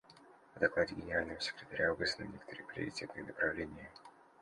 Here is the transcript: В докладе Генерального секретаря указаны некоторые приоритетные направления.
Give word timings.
В 0.55 0.59
докладе 0.59 0.95
Генерального 0.95 1.39
секретаря 1.39 1.93
указаны 1.93 2.25
некоторые 2.25 2.65
приоритетные 2.65 3.23
направления. 3.23 3.91